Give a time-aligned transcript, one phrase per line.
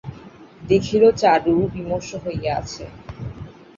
[0.61, 2.83] দেখিল চারু বিমর্ষ হইয়া আছে।